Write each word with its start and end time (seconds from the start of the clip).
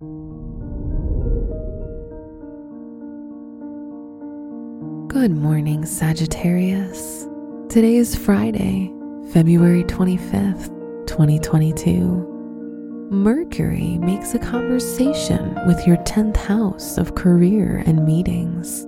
Good 0.00 0.06
morning, 5.32 5.84
Sagittarius. 5.84 7.26
Today 7.68 7.96
is 7.96 8.14
Friday, 8.14 8.92
February 9.32 9.82
25th, 9.82 10.68
2022. 11.08 13.08
Mercury 13.10 13.98
makes 13.98 14.34
a 14.34 14.38
conversation 14.38 15.58
with 15.66 15.84
your 15.84 15.96
10th 15.96 16.36
house 16.36 16.96
of 16.96 17.16
career 17.16 17.82
and 17.84 18.06
meetings. 18.06 18.86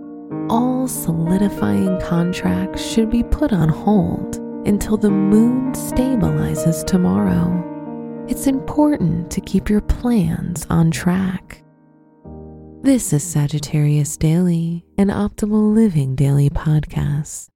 All 0.49 0.87
solidifying 0.87 2.01
contracts 2.03 2.89
should 2.89 3.11
be 3.11 3.25
put 3.25 3.53
on 3.53 3.69
hold 3.69 4.37
until 4.65 4.97
the 4.97 5.11
moon 5.11 5.73
stabilizes 5.73 6.87
tomorrow. 6.87 7.67
It's 8.31 8.47
important 8.47 9.29
to 9.33 9.41
keep 9.41 9.69
your 9.69 9.81
plans 9.81 10.65
on 10.71 10.93
track. 10.93 11.65
This 12.81 13.13
is 13.13 13.25
Sagittarius 13.25 14.17
Daily, 14.17 14.87
an 14.99 15.09
optimal 15.09 15.75
living 15.75 16.15
daily 16.15 16.49
podcast. 16.49 17.49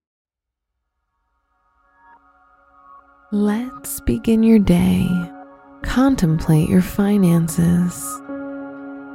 Let's 3.31 4.01
begin 4.01 4.43
your 4.43 4.59
day. 4.59 5.07
Contemplate 5.85 6.69
your 6.69 6.83
finances. 6.83 7.95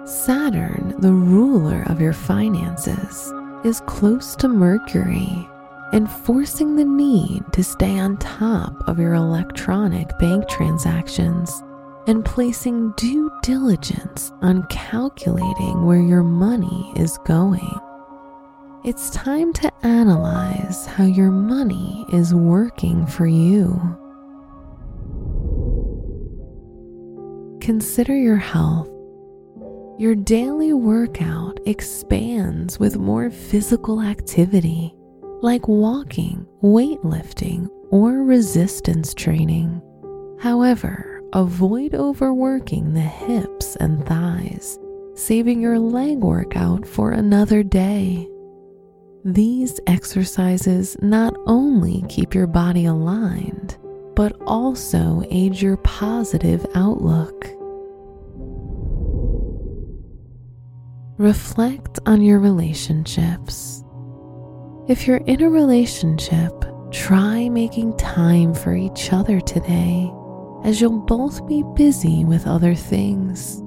Saturn, 0.06 0.96
the 1.00 1.12
ruler 1.12 1.84
of 1.88 2.00
your 2.00 2.14
finances, 2.14 3.34
is 3.66 3.82
close 3.82 4.34
to 4.38 4.48
Mercury, 4.48 5.49
enforcing 5.94 6.76
the 6.76 6.86
need 6.86 7.44
to 7.52 7.64
stay 7.64 7.98
on 7.98 8.18
top 8.18 8.88
of 8.88 9.00
your 9.00 9.16
electronic 9.16 10.18
bank 10.20 10.48
transactions 10.48 11.64
and 12.08 12.24
placing 12.24 12.92
due 12.98 13.32
diligence 13.42 14.32
on 14.42 14.66
calculating 14.68 15.86
where 15.86 16.02
your 16.02 16.24
money 16.24 16.94
is 16.96 17.18
going. 17.26 17.80
It's 18.86 19.10
time 19.10 19.52
to 19.54 19.72
analyze 19.86 20.86
how 20.86 21.06
your 21.06 21.32
money 21.32 22.06
is 22.14 22.34
working 22.34 23.06
for 23.06 23.28
you. 23.28 23.76
Consider 27.62 28.16
your 28.16 28.38
health. 28.38 28.90
Your 30.00 30.16
daily 30.16 30.72
workout 30.72 31.60
expands 31.66 32.80
with 32.80 32.98
more 32.98 33.30
physical 33.30 34.02
activity, 34.02 34.96
like 35.42 35.68
walking, 35.68 36.46
weightlifting, 36.64 37.70
or 37.92 38.24
resistance 38.24 39.14
training. 39.14 39.82
However, 40.40 41.20
Avoid 41.34 41.94
overworking 41.94 42.96
the 42.96 43.02
hips 43.02 43.76
and 43.76 44.04
thighs, 44.08 44.80
saving 45.14 45.62
your 45.62 45.78
leg 45.78 46.18
workout 46.18 46.88
for 46.88 47.12
another 47.12 47.62
day. 47.62 48.28
These 49.24 49.80
exercises 49.86 50.98
not 51.04 51.36
only 51.46 52.04
keep 52.10 52.34
your 52.34 52.48
body 52.48 52.86
aligned, 52.86 53.78
but 54.16 54.36
also 54.48 55.22
aid 55.30 55.62
your 55.62 55.78
positive 55.78 56.66
outlook. 56.74 57.46
Reflect 61.20 62.00
on 62.08 62.24
your 62.24 62.40
relationships. 62.40 63.84
If 64.90 65.06
you're 65.06 65.18
in 65.18 65.44
a 65.44 65.50
relationship, 65.52 66.66
try 66.90 67.48
making 67.48 67.96
time 67.98 68.56
for 68.56 68.74
each 68.74 69.14
other 69.14 69.40
today 69.40 70.12
as 70.64 70.82
you'll 70.82 70.98
both 71.02 71.46
be 71.46 71.64
busy 71.76 72.26
with 72.26 72.48
other 72.48 72.74
things. 72.74 73.62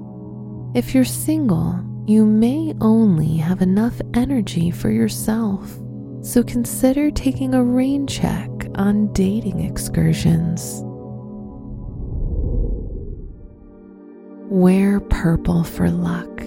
If 0.75 0.93
you're 0.93 1.05
single, 1.05 1.79
you 2.05 2.25
may 2.25 2.73
only 2.81 3.37
have 3.37 3.61
enough 3.61 4.01
energy 4.13 4.69
for 4.69 4.89
yourself, 4.91 5.79
so 6.23 6.43
consider 6.43 7.09
taking 7.09 7.53
a 7.53 7.63
rain 7.63 8.05
check 8.05 8.49
on 8.75 9.13
dating 9.13 9.61
excursions. 9.61 10.81
Wear 14.51 14.99
purple 14.99 15.63
for 15.63 15.89
luck. 15.89 16.43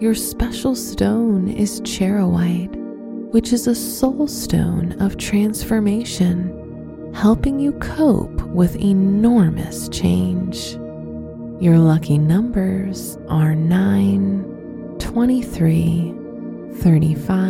Your 0.00 0.14
special 0.14 0.74
stone 0.74 1.46
is 1.46 1.82
charoite, 1.84 2.74
which 3.32 3.52
is 3.52 3.66
a 3.66 3.74
soul 3.74 4.28
stone 4.28 4.92
of 5.00 5.16
transformation 5.16 6.58
helping 7.14 7.58
you 7.58 7.72
cope 7.74 8.42
with 8.48 8.76
enormous 8.76 9.88
change. 9.88 10.72
Your 11.62 11.78
lucky 11.78 12.18
numbers 12.18 13.16
are 13.28 13.54
9, 13.54 14.96
23, 14.98 16.14
35, 16.74 17.48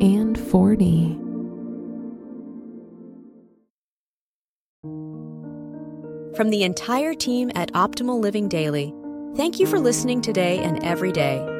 and 0.00 0.38
40. 0.38 1.16
From 6.36 6.50
the 6.50 6.62
entire 6.64 7.14
team 7.14 7.52
at 7.54 7.72
Optimal 7.74 8.20
Living 8.20 8.48
Daily, 8.48 8.92
thank 9.36 9.60
you 9.60 9.66
for 9.66 9.78
listening 9.78 10.20
today 10.20 10.58
and 10.58 10.82
every 10.82 11.12
day. 11.12 11.59